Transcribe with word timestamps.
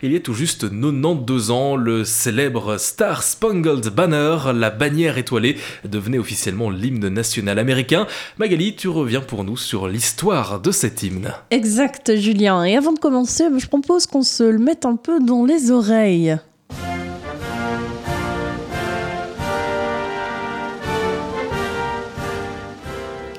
Il 0.00 0.12
y 0.12 0.16
a 0.16 0.20
tout 0.20 0.32
juste 0.34 0.70
92 0.70 1.50
ans, 1.50 1.74
le 1.74 2.04
célèbre 2.04 2.78
Star 2.78 3.24
Spangled 3.24 3.88
Banner, 3.88 4.36
la 4.54 4.70
bannière 4.70 5.18
étoilée, 5.18 5.56
devenait 5.84 6.18
officiellement 6.18 6.70
l'hymne 6.70 7.08
national 7.08 7.58
américain. 7.58 8.06
Magali, 8.38 8.76
tu 8.76 8.86
reviens 8.86 9.20
pour 9.20 9.42
nous 9.42 9.56
sur 9.56 9.88
l'histoire 9.88 10.60
de 10.60 10.70
cet 10.70 11.02
hymne. 11.02 11.32
Exact, 11.50 12.14
Julien. 12.14 12.62
Et 12.62 12.76
avant 12.76 12.92
de 12.92 13.00
commencer, 13.00 13.46
je 13.56 13.66
propose 13.66 14.06
qu'on 14.06 14.22
se 14.22 14.44
le 14.44 14.58
mette 14.58 14.86
un 14.86 14.94
peu 14.94 15.18
dans 15.18 15.44
les 15.44 15.72
oreilles. 15.72 16.38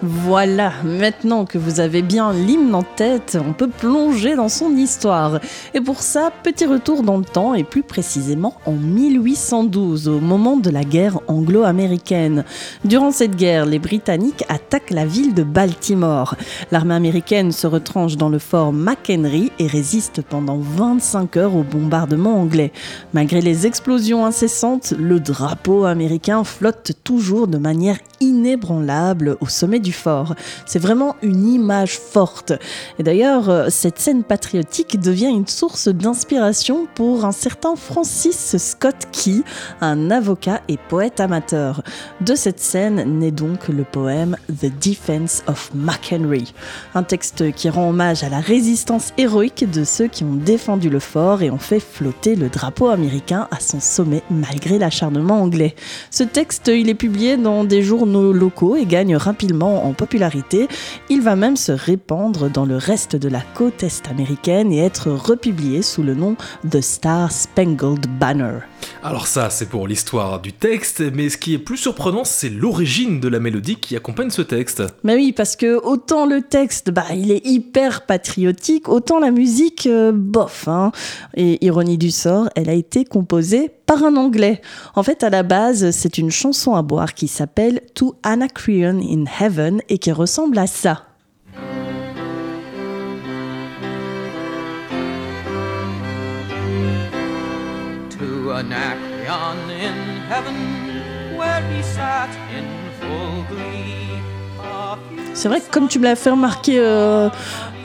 Voilà, 0.02 0.71
maintenant 0.86 1.43
que 1.43 1.57
vous 1.57 1.81
avez 1.81 2.02
bien 2.02 2.31
l'hymne 2.31 2.73
en 2.73 2.84
tête, 2.84 3.38
on 3.45 3.52
peut 3.52 3.68
plonger 3.68 4.38
dans 4.38 4.48
son 4.48 4.77
histoire. 4.77 5.41
Et 5.73 5.81
pour 5.81 6.02
ça, 6.02 6.31
petit 6.41 6.66
retour 6.66 7.04
dans 7.04 7.18
le 7.18 7.25
temps 7.25 7.54
et 7.54 7.66
plus 7.66 7.84
précisément 7.84 8.55
en 8.66 8.71
1812, 8.71 10.07
au 10.07 10.21
moment 10.21 10.55
de 10.55 10.70
la 10.70 10.85
guerre 10.85 11.20
anglo-américaine. 11.27 12.45
Durant 12.85 13.12
cette 13.12 13.35
guerre, 13.35 13.66
les 13.66 13.80
Britanniques 13.80 14.45
attaquent 14.48 14.91
la 14.91 15.05
ville 15.05 15.34
de 15.34 15.43
Baltimore. 15.43 16.35
L'armée 16.71 16.95
américaine 16.95 17.52
se 17.52 17.68
retranche 17.68 18.16
dans 18.16 18.29
le 18.29 18.40
fort 18.40 18.71
McHenry 18.71 19.52
et 19.59 19.68
résiste 19.68 20.21
pendant 20.21 20.59
25 20.59 21.35
heures 21.35 21.55
au 21.57 21.63
bombardement 21.63 22.40
anglais. 22.40 22.71
Malgré 23.13 23.41
les 23.41 23.68
explosions 23.68 24.26
incessantes, 24.26 24.93
le 24.98 25.20
drapeau 25.20 25.84
américain 25.84 26.45
flotte 26.45 26.93
toujours 27.04 27.49
de 27.49 27.57
manière 27.57 27.98
inébranlable 28.21 29.35
au 29.41 29.48
sommet 29.48 29.79
du 29.79 29.88
fort. 29.91 30.35
C'est 30.66 30.79
vraiment 30.79 31.16
une 31.21 31.48
image 31.48 31.98
forte. 31.98 32.53
Et 32.98 33.03
d'ailleurs, 33.03 33.49
euh, 33.49 33.67
cette 33.70 33.99
scène 33.99 34.23
patriotique 34.23 34.99
devient 34.99 35.29
une 35.29 35.48
source 35.48 35.88
d'inspiration 35.88 36.88
pour 36.95 37.25
un 37.25 37.31
certain 37.31 37.75
Francis 37.75 38.57
Scott 38.57 38.95
Key, 39.12 39.41
un 39.81 40.12
avocat 40.12 40.62
et 40.68 40.77
poète 40.77 41.20
amateur. 41.20 41.84
De 42.21 42.35
cette 42.35 42.59
scène 42.59 43.20
naît 43.20 43.31
donc 43.31 43.68
le 43.68 43.84
poème 43.84 44.35
The 44.49 44.71
Defense 44.84 45.43
of 45.48 45.71
McHenry, 45.73 46.53
un 46.96 47.03
texte 47.03 47.51
qui 47.53 47.70
rend 47.70 47.90
hommage 47.90 48.24
à 48.24 48.29
la 48.29 48.40
résistance 48.40 49.13
héroïque 49.18 49.70
de 49.70 49.84
ceux 49.84 50.07
qui 50.07 50.24
ont 50.24 50.35
défendu 50.35 50.90
le 50.90 50.99
fort 50.99 51.41
et 51.41 51.51
ont 51.51 51.57
fait 51.57 51.79
flotter 51.79 52.35
le 52.35 52.49
drapeau 52.49 52.87
américain 52.87 53.48
à 53.51 53.59
son 53.59 53.79
sommet 53.79 54.24
malgré 54.29 54.79
l'acharnement 54.79 55.41
anglais. 55.41 55.76
Ce 56.12 56.24
texte, 56.24 56.68
il 56.68 56.90
est 56.90 56.96
publié 56.96 57.37
dans 57.37 57.63
des 57.63 57.81
journaux 57.81 58.34
locaux 58.34 58.76
et 58.76 58.85
gagne 58.85 59.15
rapidement 59.15 59.79
en 59.85 59.94
popularité. 59.94 60.68
Il 61.10 61.22
va 61.22 61.35
même 61.35 61.58
se 61.58 61.72
répandre 61.72 62.49
dans 62.49 62.66
le 62.66 62.77
reste 62.77 63.16
de 63.16 63.30
la 63.30 63.41
côte 63.41 63.84
est 63.84 64.08
américaine 64.09 64.72
et 64.72 64.80
être 64.80 65.12
republié 65.12 65.81
sous 65.81 66.03
le 66.03 66.16
nom 66.16 66.36
de 66.63 66.81
Star 66.81 67.31
Spangled 67.31 68.08
Banner. 68.19 68.59
Alors 69.03 69.28
ça, 69.28 69.50
c'est 69.50 69.68
pour 69.68 69.88
l'histoire 69.88 70.41
du 70.41 70.53
texte, 70.53 71.02
mais 71.13 71.30
ce 71.30 71.38
qui 71.38 71.53
est 71.53 71.59
plus 71.59 71.78
surprenant, 71.78 72.24
c'est 72.24 72.50
l'origine 72.50 73.19
de 73.19 73.28
la 73.28 73.40
mélodie 73.40 73.78
qui 73.78 73.96
accompagne 73.96 74.30
ce 74.30 74.41
texte. 74.41 74.84
Mais 75.03 75.16
oui, 75.16 75.34
parce 75.34 75.56
que 75.56 75.80
autant 75.81 76.25
le 76.25 76.41
texte, 76.41 76.91
bah, 76.91 77.06
il 77.16 77.31
est 77.31 77.46
hyper 77.46 78.06
patriotique, 78.06 78.90
autant 78.90 79.19
la 79.19 79.31
musique, 79.31 79.88
euh, 79.88 80.12
bof. 80.14 80.68
Hein. 80.68 80.91
Et 81.36 81.64
ironie 81.66 81.97
du 81.97 82.12
sort, 82.12 82.50
elle 82.56 82.69
a 82.69 82.74
été 82.74 83.06
composée 83.06 83.72
par 83.90 84.03
un 84.03 84.18
Anglais. 84.18 84.62
En 84.94 85.01
fait, 85.01 85.23
à 85.23 85.31
la 85.31 85.41
base, 85.41 85.90
c'est 85.90 86.19
une 86.19 86.29
chanson 86.29 86.75
à 86.75 86.84
boire 86.84 87.16
qui 87.16 87.28
s'appelle 87.28 87.81
To 87.96 88.16
Anacreon 88.22 89.00
in 89.01 89.25
Heaven 89.40 89.81
et 89.90 89.97
qui 89.97 90.12
ressemble 90.12 90.59
à 90.59 90.68
ça. 90.68 91.07
C'est 105.34 105.48
vrai 105.48 105.62
que 105.62 105.72
comme 105.72 105.88
tu 105.88 106.00
me 106.00 106.04
l'as 106.04 106.16
fait 106.16 106.32
remarquer 106.32 106.80
euh, 106.80 107.30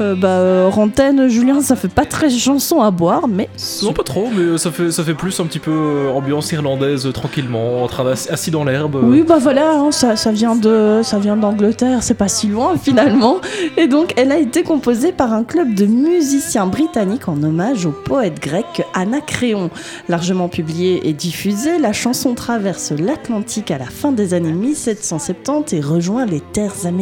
euh, 0.01 0.15
bah, 0.17 0.29
euh, 0.29 1.29
Julien, 1.29 1.61
ça 1.61 1.77
fait 1.77 1.89
pas 1.89 2.05
très 2.05 2.31
chanson 2.31 2.81
à 2.81 2.91
boire, 2.91 3.29
mais 3.29 3.49
Non, 3.83 3.93
pas 3.93 4.03
trop, 4.03 4.29
mais 4.35 4.59
ça 4.59 4.73
fait, 4.73 4.91
ça 4.91 5.05
fait 5.05 5.15
plus 5.15 5.39
un 5.39 5.45
petit 5.45 5.61
peu 5.61 6.09
ambiance 6.13 6.51
irlandaise, 6.53 7.09
tranquillement, 7.13 7.85
en 7.85 7.87
train 7.87 8.07
assis 8.07 8.51
dans 8.51 8.65
l'herbe. 8.65 8.99
Oui, 9.03 9.23
bah 9.23 9.39
voilà, 9.41 9.75
hein, 9.75 9.93
ça, 9.93 10.17
ça 10.17 10.33
vient 10.33 10.57
de, 10.57 11.01
ça 11.03 11.19
vient 11.19 11.37
d'Angleterre, 11.37 12.03
c'est 12.03 12.15
pas 12.15 12.29
si 12.29 12.49
loin 12.49 12.77
finalement. 12.83 13.37
Et 13.77 13.87
donc, 13.87 14.15
elle 14.17 14.33
a 14.33 14.39
été 14.39 14.63
composée 14.63 15.13
par 15.13 15.33
un 15.33 15.45
club 15.45 15.75
de 15.75 15.87
musiciens 15.87 16.67
britanniques 16.67 17.29
en 17.29 17.41
hommage 17.43 17.87
au 17.87 17.93
poète 17.93 18.41
grec 18.41 18.83
Anacréon. 18.95 19.71
Largement 20.09 20.49
publiée 20.49 21.09
et 21.09 21.13
diffusée, 21.13 21.79
la 21.79 21.93
chanson 21.93 22.35
traverse 22.35 22.91
l'Atlantique 22.91 23.71
à 23.71 23.79
la 23.79 23.87
fin 23.87 24.11
des 24.11 24.35
années 24.35 24.53
1770 24.53 25.73
et 25.73 25.81
rejoint 25.81 26.27
les 26.27 26.41
terres 26.41 26.73
américaines. 26.85 26.94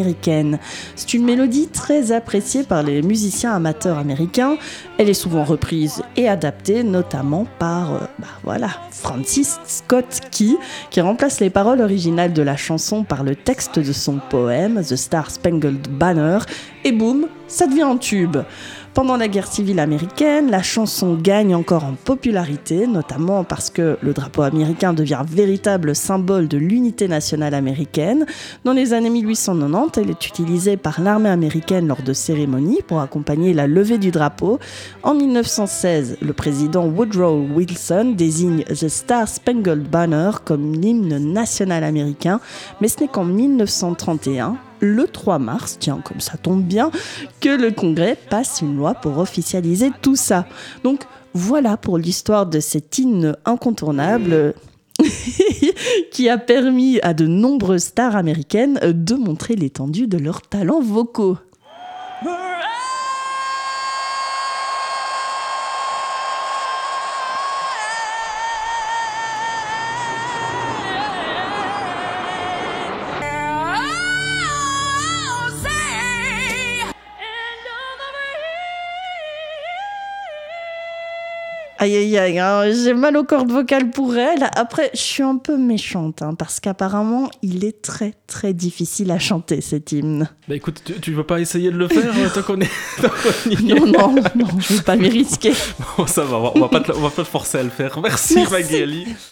C'est 0.96 1.14
une 1.14 1.24
mélodie 1.24 1.68
très 1.68 2.12
appréciée 2.12 2.62
par 2.62 2.82
les 2.82 3.02
musiciens 3.02 3.52
amateurs 3.52 3.98
américains. 3.98 4.56
Elle 4.98 5.08
est 5.08 5.14
souvent 5.14 5.44
reprise 5.44 6.02
et 6.16 6.28
adaptée, 6.28 6.82
notamment 6.82 7.46
par, 7.58 7.94
euh, 7.94 7.98
bah 8.44 8.68
Francis 8.90 9.58
Scott 9.64 10.20
Key, 10.30 10.56
qui 10.90 11.00
remplace 11.00 11.40
les 11.40 11.50
paroles 11.50 11.80
originales 11.80 12.32
de 12.32 12.42
la 12.42 12.56
chanson 12.56 13.04
par 13.04 13.24
le 13.24 13.34
texte 13.34 13.78
de 13.78 13.92
son 13.92 14.20
poème 14.30 14.82
The 14.82 14.96
Star 14.96 15.30
Spangled 15.30 15.88
Banner, 15.88 16.38
et 16.84 16.92
boum, 16.92 17.26
ça 17.48 17.66
devient 17.66 17.82
un 17.82 17.96
tube. 17.96 18.38
Pendant 18.94 19.16
la 19.16 19.26
guerre 19.26 19.46
civile 19.46 19.80
américaine, 19.80 20.50
la 20.50 20.62
chanson 20.62 21.14
gagne 21.14 21.54
encore 21.54 21.84
en 21.84 21.94
popularité, 21.94 22.86
notamment 22.86 23.42
parce 23.42 23.70
que 23.70 23.96
le 24.02 24.12
drapeau 24.12 24.42
américain 24.42 24.92
devient 24.92 25.22
véritable 25.26 25.96
symbole 25.96 26.46
de 26.46 26.58
l'unité 26.58 27.08
nationale 27.08 27.54
américaine. 27.54 28.26
Dans 28.64 28.74
les 28.74 28.92
années 28.92 29.08
1890, 29.08 29.98
elle 29.98 30.10
est 30.10 30.26
utilisée 30.26 30.76
par 30.76 31.00
l'armée 31.00 31.30
américaine 31.30 31.88
lors 31.88 32.02
de 32.02 32.12
cérémonies 32.12 32.82
pour 32.86 33.00
accompagner 33.00 33.54
la 33.54 33.66
levée 33.66 33.96
du 33.96 34.10
drapeau. 34.10 34.58
En 35.02 35.14
1916, 35.14 36.18
le 36.20 36.32
président 36.34 36.84
Woodrow 36.84 37.46
Wilson 37.54 38.12
désigne 38.14 38.62
The 38.64 38.88
Star 38.88 39.26
Spangled 39.26 39.88
Banner 39.88 40.32
comme 40.44 40.74
l'hymne 40.74 41.16
national 41.32 41.82
américain, 41.82 42.40
mais 42.82 42.88
ce 42.88 43.00
n'est 43.00 43.08
qu'en 43.08 43.24
1931 43.24 44.58
le 44.82 45.06
3 45.06 45.38
mars, 45.38 45.78
tiens, 45.80 46.02
comme 46.04 46.20
ça 46.20 46.36
tombe 46.36 46.62
bien, 46.62 46.90
que 47.40 47.48
le 47.48 47.70
Congrès 47.70 48.18
passe 48.28 48.60
une 48.60 48.76
loi 48.76 48.94
pour 48.94 49.16
officialiser 49.18 49.90
tout 50.02 50.16
ça. 50.16 50.46
Donc 50.84 51.04
voilà 51.32 51.76
pour 51.78 51.96
l'histoire 51.96 52.46
de 52.46 52.60
cet 52.60 52.98
hymne 52.98 53.36
incontournable 53.46 54.54
qui 56.10 56.28
a 56.28 56.36
permis 56.36 57.00
à 57.00 57.14
de 57.14 57.26
nombreuses 57.26 57.84
stars 57.84 58.16
américaines 58.16 58.78
de 58.82 59.14
montrer 59.14 59.54
l'étendue 59.54 60.08
de 60.08 60.18
leurs 60.18 60.42
talents 60.42 60.82
vocaux. 60.82 61.38
Aïe 81.82 81.96
aïe 81.96 82.16
aïe, 82.16 82.38
hein, 82.38 82.62
j'ai 82.70 82.94
mal 82.94 83.16
aux 83.16 83.24
cordes 83.24 83.50
vocales 83.50 83.90
pour 83.90 84.16
elle. 84.16 84.48
Après, 84.54 84.92
je 84.94 85.00
suis 85.00 85.24
un 85.24 85.36
peu 85.36 85.56
méchante, 85.56 86.22
hein, 86.22 86.34
parce 86.38 86.60
qu'apparemment, 86.60 87.28
il 87.42 87.64
est 87.64 87.82
très 87.82 88.14
très 88.28 88.52
difficile 88.52 89.10
à 89.10 89.18
chanter 89.18 89.60
cet 89.60 89.90
hymne. 89.90 90.30
Bah 90.48 90.54
écoute, 90.54 90.82
tu, 90.84 91.00
tu 91.00 91.12
veux 91.12 91.24
pas 91.24 91.40
essayer 91.40 91.72
de 91.72 91.76
le 91.76 91.88
faire 91.88 92.14
euh, 92.16 92.28
tant 92.32 92.42
qu'on 92.42 92.60
est, 92.60 92.70
tant 93.02 93.08
Non, 93.64 93.86
non, 93.86 94.14
non, 94.36 94.46
je 94.60 94.74
ne 94.74 94.78
vais 94.78 94.84
pas 94.84 94.94
m'y 94.94 95.08
risquer. 95.08 95.54
Bon, 95.98 96.06
ça 96.06 96.22
va, 96.22 96.36
on 96.36 96.42
va, 96.42 96.52
on 96.54 96.60
va 96.60 96.68
pas 96.68 96.80
te, 96.80 96.92
on 96.92 97.00
va 97.00 97.10
pas 97.10 97.24
te 97.24 97.28
forcer 97.28 97.58
à 97.58 97.62
le 97.64 97.70
faire. 97.70 97.98
Merci, 98.00 98.36
Merci. 98.36 98.52
Magali. 98.52 99.16